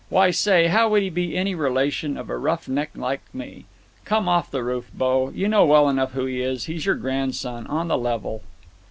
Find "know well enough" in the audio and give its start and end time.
5.47-6.13